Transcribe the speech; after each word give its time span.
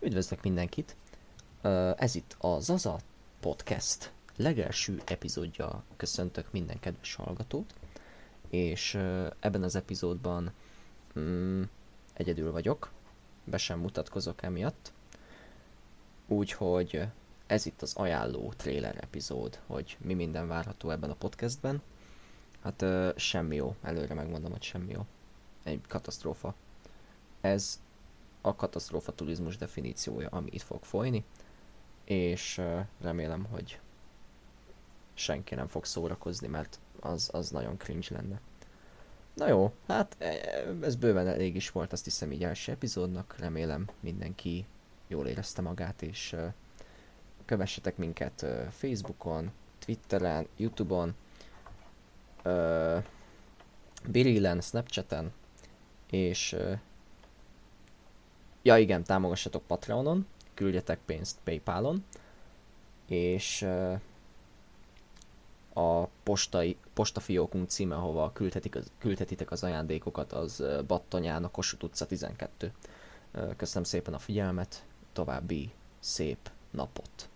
Üdvözlök 0.00 0.42
mindenkit! 0.42 0.96
Ez 1.96 2.14
itt 2.14 2.36
a 2.38 2.60
Zaza 2.60 2.98
Podcast 3.40 4.12
legelső 4.36 5.02
epizódja. 5.04 5.82
Köszöntök 5.96 6.52
minden 6.52 6.80
kedves 6.80 7.14
hallgatót. 7.14 7.74
És 8.48 8.94
ebben 9.40 9.62
az 9.62 9.74
epizódban 9.74 10.52
mm, 11.18 11.62
egyedül 12.12 12.52
vagyok, 12.52 12.90
be 13.44 13.56
sem 13.56 13.78
mutatkozok 13.78 14.42
emiatt. 14.42 14.92
Úgyhogy 16.26 17.02
ez 17.46 17.66
itt 17.66 17.82
az 17.82 17.94
ajánló 17.96 18.52
trailer 18.56 18.96
epizód, 19.00 19.60
hogy 19.66 19.96
mi 20.00 20.14
minden 20.14 20.48
várható 20.48 20.90
ebben 20.90 21.10
a 21.10 21.14
podcastben. 21.14 21.82
Hát 22.62 22.84
semmi 23.16 23.56
jó, 23.56 23.76
előre 23.82 24.14
megmondom, 24.14 24.50
hogy 24.50 24.62
semmi 24.62 24.92
jó. 24.92 25.06
Egy 25.62 25.80
katasztrófa. 25.88 26.54
Ez 27.44 27.80
a 28.40 28.54
katasztrófa 28.54 29.12
turizmus 29.12 29.56
definíciója, 29.56 30.28
ami 30.28 30.50
itt 30.52 30.62
fog 30.62 30.82
folyni, 30.82 31.24
és 32.04 32.60
remélem, 33.00 33.44
hogy 33.50 33.80
senki 35.14 35.54
nem 35.54 35.66
fog 35.66 35.84
szórakozni, 35.84 36.46
mert 36.46 36.78
az, 37.00 37.28
az 37.32 37.50
nagyon 37.50 37.76
cringe 37.76 38.06
lenne. 38.10 38.40
Na 39.34 39.48
jó, 39.48 39.72
hát 39.86 40.16
e, 40.18 40.26
ez 40.80 40.96
bőven 40.96 41.26
elég 41.26 41.56
is 41.56 41.70
volt, 41.70 41.92
azt 41.92 42.04
hiszem 42.04 42.32
így 42.32 42.44
első 42.44 42.72
epizódnak, 42.72 43.36
remélem 43.38 43.88
mindenki 44.00 44.66
jól 45.06 45.26
érezte 45.26 45.62
magát, 45.62 46.02
és 46.02 46.36
kövessetek 47.44 47.96
minket 47.96 48.46
Facebookon, 48.70 49.52
Twitteren, 49.78 50.46
Youtube-on, 50.56 51.14
ö, 52.42 52.98
Birilen, 54.08 54.60
Snapchaten, 54.60 55.32
és 56.10 56.56
ja 58.64 58.76
igen, 58.78 59.04
támogassatok 59.04 59.62
Patreonon, 59.66 60.26
küldjetek 60.54 60.98
pénzt 61.06 61.38
Paypalon, 61.44 62.04
és 63.06 63.62
a 65.74 66.04
postai, 66.22 66.76
postafiókunk 66.94 67.68
címe, 67.68 67.94
ahova 67.94 68.32
küldhetik 68.32 68.76
küldhetitek 68.98 69.50
az 69.50 69.62
ajándékokat, 69.62 70.32
az 70.32 70.64
Battonyán, 70.86 71.44
a 71.44 71.50
Kossuth 71.50 71.84
utca 71.84 72.06
12. 72.06 72.72
Ö, 73.32 73.56
Köszönöm 73.56 73.84
szépen 73.84 74.14
a 74.14 74.18
figyelmet, 74.18 74.84
további 75.12 75.72
szép 76.00 76.50
napot! 76.70 77.28